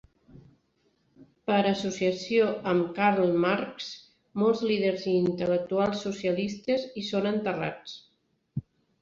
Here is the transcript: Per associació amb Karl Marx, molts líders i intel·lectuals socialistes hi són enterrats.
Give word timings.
Per 1.49 1.57
associació 1.71 2.47
amb 2.71 2.87
Karl 2.95 3.35
Marx, 3.43 3.91
molts 4.45 4.65
líders 4.71 5.05
i 5.13 5.15
intel·lectuals 5.19 6.03
socialistes 6.07 6.89
hi 7.03 7.07
són 7.13 7.31
enterrats. 7.35 7.97